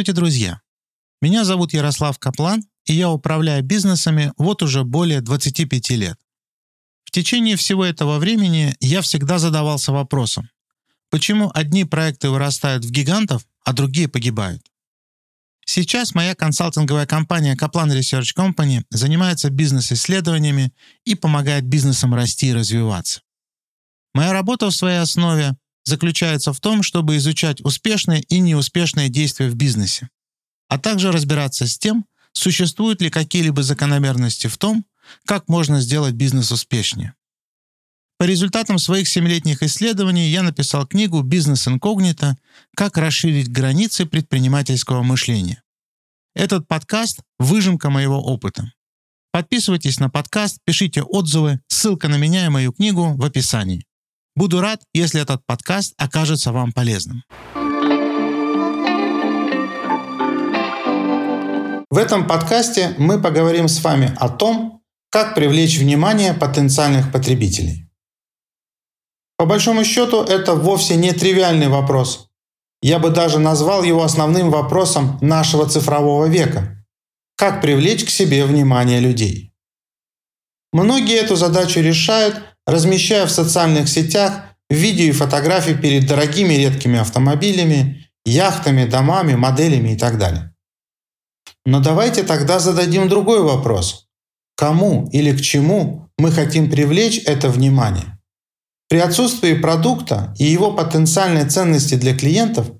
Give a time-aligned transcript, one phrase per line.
[0.00, 0.60] Здравствуйте, друзья!
[1.20, 6.18] Меня зовут Ярослав Каплан, и я управляю бизнесами вот уже более 25 лет.
[7.04, 10.48] В течение всего этого времени я всегда задавался вопросом,
[11.10, 14.62] почему одни проекты вырастают в гигантов, а другие погибают?
[15.66, 20.72] Сейчас моя консалтинговая компания Kaplan Research Company занимается бизнес-исследованиями
[21.04, 23.20] и помогает бизнесам расти и развиваться.
[24.14, 29.54] Моя работа в своей основе заключается в том, чтобы изучать успешные и неуспешные действия в
[29.54, 30.08] бизнесе,
[30.68, 34.84] а также разбираться с тем, существуют ли какие-либо закономерности в том,
[35.26, 37.14] как можно сделать бизнес успешнее.
[38.18, 42.36] По результатам своих семилетних исследований я написал книгу «Бизнес инкогнито.
[42.76, 45.62] Как расширить границы предпринимательского мышления».
[46.34, 48.72] Этот подкаст– выжимка моего опыта.
[49.32, 53.86] Подписывайтесь на подкаст, пишите отзывы, ссылка на меня и мою книгу в описании.
[54.36, 57.24] Буду рад, если этот подкаст окажется вам полезным.
[61.90, 67.90] В этом подкасте мы поговорим с вами о том, как привлечь внимание потенциальных потребителей.
[69.36, 72.28] По большому счету, это вовсе не тривиальный вопрос.
[72.82, 76.86] Я бы даже назвал его основным вопросом нашего цифрового века.
[77.36, 79.52] Как привлечь к себе внимание людей?
[80.72, 88.06] Многие эту задачу решают размещая в социальных сетях видео и фотографии перед дорогими редкими автомобилями,
[88.24, 90.54] яхтами, домами, моделями и так далее.
[91.66, 94.06] Но давайте тогда зададим другой вопрос.
[94.56, 98.18] Кому или к чему мы хотим привлечь это внимание?
[98.88, 102.70] При отсутствии продукта и его потенциальной ценности для клиентов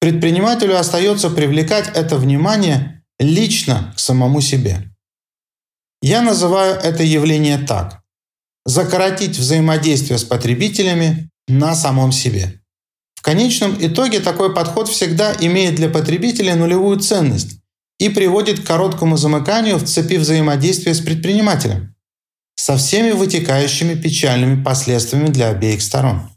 [0.00, 4.90] предпринимателю остается привлекать это внимание лично к самому себе.
[6.00, 8.02] Я называю это явление так
[8.68, 12.60] закоротить взаимодействие с потребителями на самом себе.
[13.14, 17.60] В конечном итоге такой подход всегда имеет для потребителя нулевую ценность
[17.98, 21.94] и приводит к короткому замыканию в цепи взаимодействия с предпринимателем
[22.56, 26.28] со всеми вытекающими печальными последствиями для обеих сторон.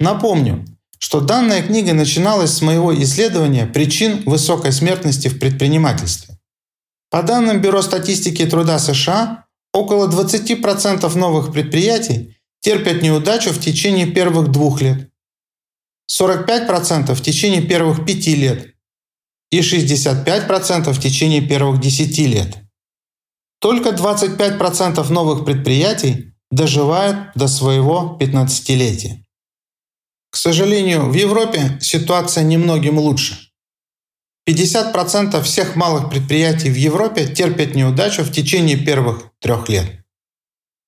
[0.00, 0.66] Напомню,
[0.98, 6.36] что данная книга начиналась с моего исследования причин высокой смертности в предпринимательстве.
[7.10, 14.50] По данным Бюро статистики труда США, Около 20% новых предприятий терпят неудачу в течение первых
[14.50, 15.10] двух лет,
[16.10, 18.74] 45% в течение первых пяти лет
[19.50, 22.58] и 65% в течение первых 10 лет.
[23.60, 29.24] Только 25% новых предприятий доживают до своего 15-летия.
[30.30, 33.38] К сожалению, в Европе ситуация немногим лучше–
[34.48, 39.84] 50% всех малых предприятий в Европе терпят неудачу в течение первых трех лет.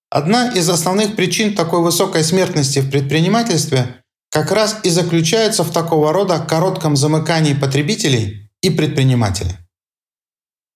[0.09, 6.13] Одна из основных причин такой высокой смертности в предпринимательстве как раз и заключается в такого
[6.13, 9.57] рода коротком замыкании потребителей и предпринимателей.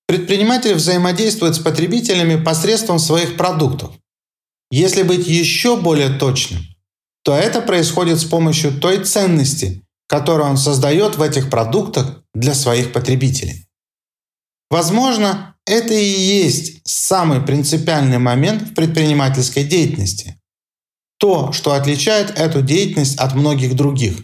[0.06, 3.94] Предприниматель взаимодействует с потребителями посредством своих продуктов.
[4.70, 6.60] Если быть еще более точным,
[7.22, 12.92] то это происходит с помощью той ценности, которую он создает в этих продуктах для своих
[12.92, 13.66] потребителей.
[14.70, 20.40] Возможно, это и есть самый принципиальный момент в предпринимательской деятельности.
[21.18, 24.22] То, что отличает эту деятельность от многих других.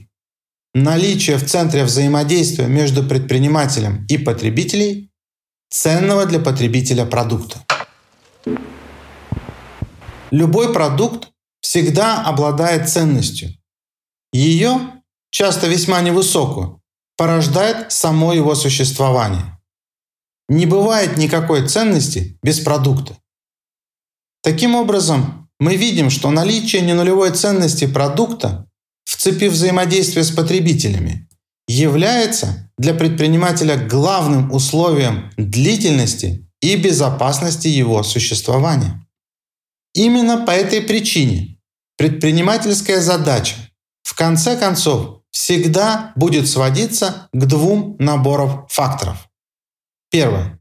[0.74, 5.10] Наличие в центре взаимодействия между предпринимателем и потребителей
[5.70, 7.64] ценного для потребителя продукта.
[10.30, 11.30] Любой продукт
[11.60, 13.50] всегда обладает ценностью.
[14.32, 14.99] Ее
[15.30, 16.80] часто весьма невысокую,
[17.16, 19.58] порождает само его существование.
[20.48, 23.16] Не бывает никакой ценности без продукта.
[24.42, 28.66] Таким образом, мы видим, что наличие ненулевой ценности продукта
[29.04, 31.28] в цепи взаимодействия с потребителями
[31.68, 39.06] является для предпринимателя главным условием длительности и безопасности его существования.
[39.94, 41.58] Именно по этой причине
[41.96, 43.56] предпринимательская задача
[44.02, 49.28] в конце концов всегда будет сводиться к двум наборам факторов.
[50.10, 50.60] Первое.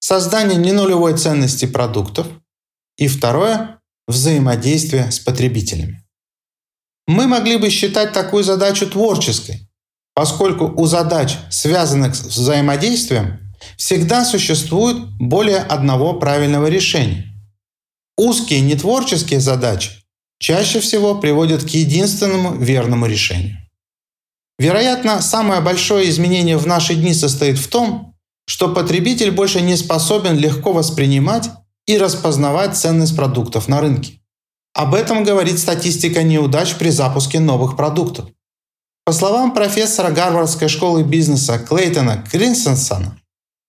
[0.00, 2.26] Создание ненулевой ценности продуктов.
[2.96, 3.80] И второе.
[4.08, 6.04] Взаимодействие с потребителями.
[7.06, 9.68] Мы могли бы считать такую задачу творческой,
[10.14, 13.38] поскольку у задач, связанных с взаимодействием,
[13.76, 17.26] всегда существует более одного правильного решения.
[18.16, 19.92] Узкие нетворческие задачи
[20.38, 23.56] чаще всего приводят к единственному верному решению.
[24.60, 28.14] Вероятно, самое большое изменение в наши дни состоит в том,
[28.46, 31.48] что потребитель больше не способен легко воспринимать
[31.86, 34.20] и распознавать ценность продуктов на рынке.
[34.74, 38.28] Об этом говорит статистика неудач при запуске новых продуктов.
[39.06, 43.18] По словам профессора Гарвардской школы бизнеса Клейтона Кринсенсона,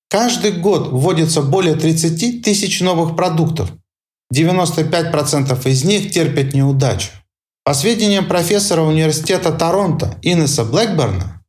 [0.10, 3.72] каждый год вводится более 30 тысяч новых продуктов.
[4.34, 7.12] 95% из них терпят неудачу.
[7.64, 11.44] По сведениям профессора университета Торонто Иннеса Блэкберна,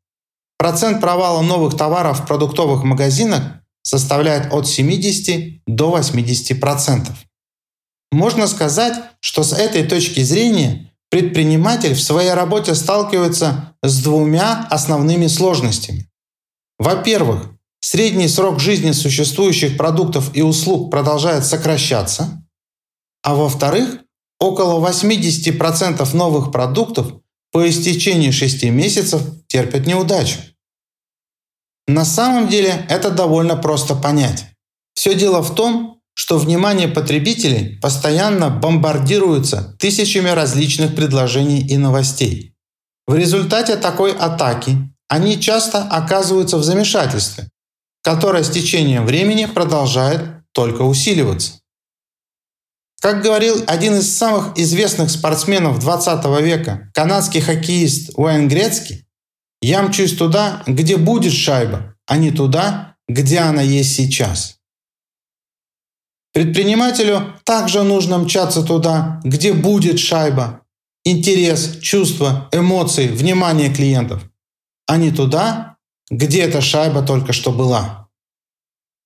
[0.59, 3.43] процент провала новых товаров в продуктовых магазинах
[3.82, 7.09] составляет от 70 до 80%.
[8.12, 15.26] Можно сказать, что с этой точки зрения предприниматель в своей работе сталкивается с двумя основными
[15.26, 16.08] сложностями.
[16.79, 17.50] Во-первых,
[17.81, 22.47] средний срок жизни существующих продуктов и услуг продолжает сокращаться,
[23.23, 24.02] а во-вторых,
[24.43, 27.12] около 80% новых продуктов
[27.53, 30.39] по истечении 6 месяцев терпят неудачу.
[31.87, 34.47] На самом деле это довольно просто понять.
[34.94, 42.55] Все дело в том, что внимание потребителей постоянно бомбардируется тысячами различных предложений и новостей.
[43.06, 44.77] В результате такой атаки
[45.09, 47.49] они часто оказываются в замешательстве,
[48.03, 50.21] которое с течением времени продолжает
[50.53, 51.62] только усиливаться.
[53.03, 59.05] Как говорил один из самых известных спортсменов 20 века, канадский хоккеист Уэйн Грецкий,
[59.61, 64.59] «Я мчусь туда, где будет шайба, а не туда, где она есть сейчас».
[66.33, 70.61] Предпринимателю также нужно мчаться туда, где будет шайба.
[71.05, 74.23] Интерес, чувства, эмоции, внимание клиентов.
[74.87, 75.77] А не туда,
[76.09, 78.02] где эта шайба только что была.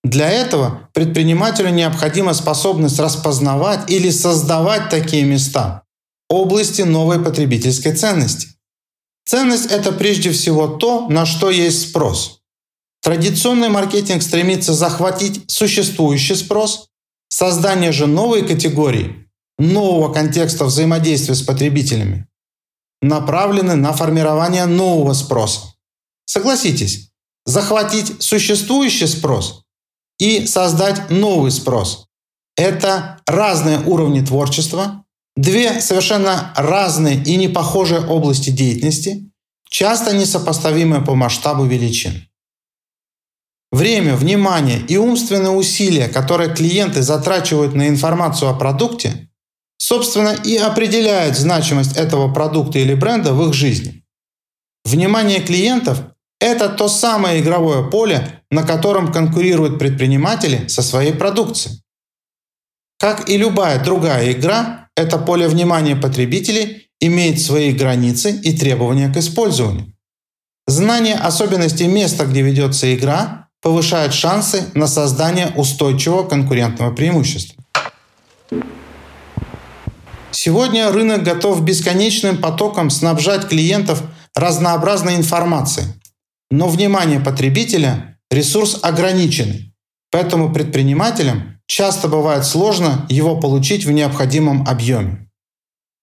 [0.07, 5.83] Для этого предпринимателю необходима способность распознавать или создавать такие места–
[6.29, 8.51] области новой потребительской ценности.
[9.25, 12.39] Ценность– это прежде всего то, на что есть спрос.
[13.03, 16.89] Традиционный маркетинг стремится захватить существующий спрос
[17.29, 19.29] Создание же новой категории,
[19.59, 22.29] нового контекста взаимодействия с потребителями
[23.03, 25.75] направлены на формирование нового спроса.
[26.27, 27.11] Согласитесь,
[27.45, 29.66] захватить существующий спрос
[30.19, 32.07] и создать новый спрос–
[32.57, 35.05] это разные уровни творчества,
[35.37, 39.31] две совершенно разные и непохожие области деятельности,
[39.69, 42.27] часто несопоставимые по масштабу величин.
[43.73, 49.29] Время, внимание и умственные усилия, которые клиенты затрачивают на информацию о продукте,
[49.77, 54.05] собственно и определяют значимость этого продукта или бренда в их жизни.
[54.85, 55.99] Внимание клиентов–
[56.41, 61.81] это то самое игровое поле, на котором конкурируют предприниматели со своей продукцией.
[62.99, 69.17] Как и любая другая игра, это поле внимания потребителей имеет свои границы и требования к
[69.19, 69.93] использованию.
[70.67, 77.63] Знание особенностей места, где ведется игра, повышает шансы на создание устойчивого конкурентного преимущества.
[80.31, 84.03] Сегодня рынок готов бесконечным потоком снабжать клиентов
[84.35, 85.87] разнообразной информацией,
[86.51, 89.75] но внимание потребителя– ресурс ограниченный,
[90.11, 95.29] поэтому предпринимателям часто бывает сложно его получить в необходимом объеме.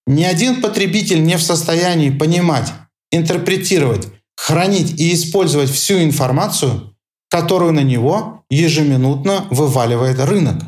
[0.06, 2.72] Ни один потребитель не в состоянии понимать,
[3.10, 6.94] интерпретировать, хранить и использовать всю информацию,
[7.30, 10.62] которую на него ежеминутно вываливает рынок.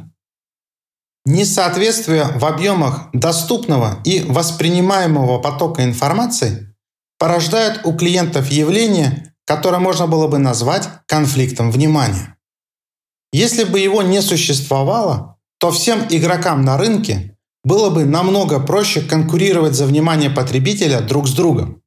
[1.27, 6.75] Несоответствие в объемах доступного и воспринимаемого потока информации
[7.19, 12.37] порождает у клиентов явление, которое можно было бы назвать конфликтом внимания.
[13.33, 19.75] Если бы его не существовало, то всем игрокам на рынке было бы намного проще конкурировать
[19.75, 21.83] за внимание потребителя друг с другом.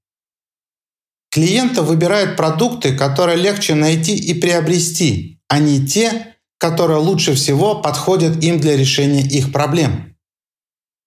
[1.31, 8.43] Клиенты выбирают продукты, которые легче найти и приобрести, а не те, которые лучше всего подходят
[8.43, 10.17] им для решения их проблем.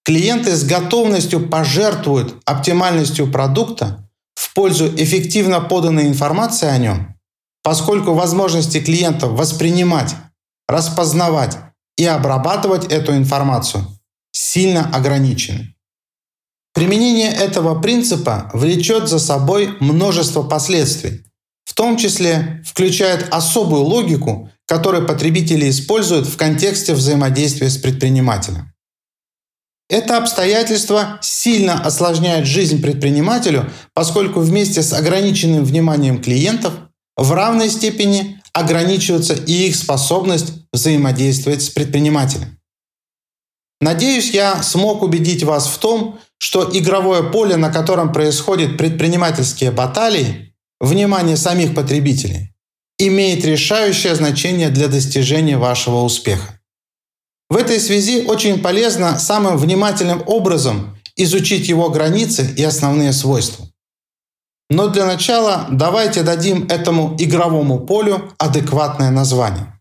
[0.05, 4.11] Клиенты с готовностью пожертвуют оптимальностью продукта
[4.55, 7.15] пользу эффективно поданной информации о нем,
[7.63, 10.15] поскольку возможности клиентов воспринимать,
[10.69, 11.59] распознавать
[11.97, 13.85] и обрабатывать эту информацию
[14.33, 15.75] сильно ограничены.
[16.75, 21.25] Применение этого принципа влечет за собой множество последствий,
[21.65, 28.72] в том числе включает особую логику, которую потребители используют в контексте взаимодействия с предпринимателем.
[29.93, 36.73] Это обстоятельство сильно осложняет жизнь предпринимателю, поскольку вместе с ограниченным вниманием клиентов
[37.15, 42.59] в равной степени ограничивается и их способность взаимодействовать с предпринимателем.
[43.83, 50.55] Надеюсь, я смог убедить вас в том, что игровое поле, на котором происходят предпринимательские баталии,
[50.81, 52.55] внимание самих потребителей,
[52.97, 56.62] имеет решающее значение для достижения вашего успеха.
[57.53, 63.67] В этой связи очень полезно самым внимательным образом изучить его границы и основные свойства.
[64.71, 69.79] Но для начала давайте дадим этому игровому полю адекватное название.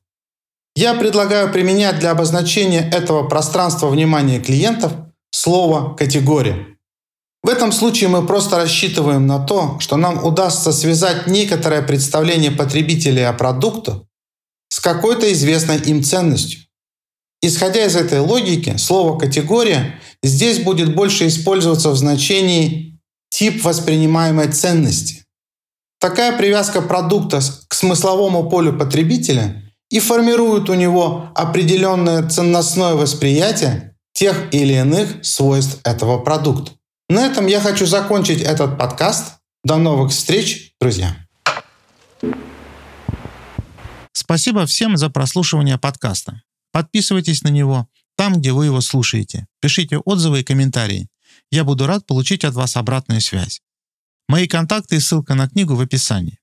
[0.76, 4.92] Я предлагаю применять для обозначения этого пространства внимания клиентов
[5.32, 6.76] слово «категория».
[7.42, 13.26] В этом случае мы просто рассчитываем на то, что нам удастся связать некоторое представление потребителей
[13.26, 14.10] о продукту
[14.68, 16.60] с какой-то известной им ценностью.
[17.44, 25.26] Исходя из этой логики, слово «категория» здесь будет больше использоваться в значении «тип воспринимаемой ценности».
[26.00, 34.54] Такая привязка продукта к смысловому полю потребителя и формирует у него определенное ценностное восприятие тех
[34.54, 36.72] или иных свойств этого продукта.
[37.10, 39.38] На этом я хочу закончить этот подкаст.
[39.64, 41.16] До новых встреч, друзья!
[44.14, 46.42] Спасибо всем за прослушивание подкаста.
[46.72, 49.48] Подписывайтесь на него там, где вы его слушаете.
[49.62, 51.08] Пишите отзывы и комментарии.
[51.50, 53.62] Я буду рад получить от вас обратную связь.
[54.28, 56.40] Мои контакты и ссылка на книгу в описании.